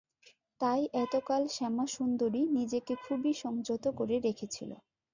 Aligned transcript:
তাই 0.61 0.81
এতকাল 1.03 1.41
শ্যামাসুন্দরী 1.55 2.41
নিজেকে 2.57 2.93
খুবই 3.01 3.31
সংযত 3.43 3.83
করে 3.99 4.15
রেখেছিল। 4.19 4.71